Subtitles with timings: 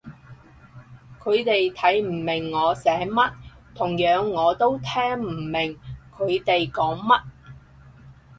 [1.19, 3.33] 佢哋睇唔明我寫乜，
[3.75, 5.77] 同樣我都聽唔明
[6.17, 7.21] 佢哋講乜